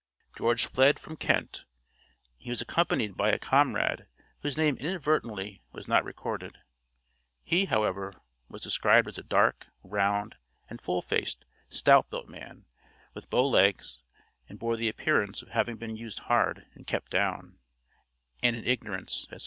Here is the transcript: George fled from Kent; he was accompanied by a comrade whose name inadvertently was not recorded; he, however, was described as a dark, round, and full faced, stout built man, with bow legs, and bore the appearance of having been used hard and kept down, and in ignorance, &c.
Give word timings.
George 0.35 0.65
fled 0.65 0.97
from 0.97 1.15
Kent; 1.15 1.63
he 2.39 2.49
was 2.49 2.59
accompanied 2.59 3.15
by 3.15 3.29
a 3.29 3.37
comrade 3.37 4.07
whose 4.39 4.57
name 4.57 4.75
inadvertently 4.77 5.61
was 5.73 5.87
not 5.87 6.03
recorded; 6.03 6.57
he, 7.43 7.65
however, 7.65 8.15
was 8.49 8.63
described 8.63 9.07
as 9.07 9.19
a 9.19 9.23
dark, 9.23 9.67
round, 9.83 10.37
and 10.67 10.81
full 10.81 11.03
faced, 11.03 11.45
stout 11.69 12.09
built 12.09 12.27
man, 12.27 12.65
with 13.13 13.29
bow 13.29 13.47
legs, 13.47 13.99
and 14.49 14.57
bore 14.57 14.75
the 14.75 14.89
appearance 14.89 15.43
of 15.43 15.49
having 15.49 15.77
been 15.77 15.95
used 15.95 16.17
hard 16.21 16.65
and 16.73 16.87
kept 16.87 17.11
down, 17.11 17.59
and 18.41 18.55
in 18.55 18.65
ignorance, 18.65 19.27
&c. 19.31 19.37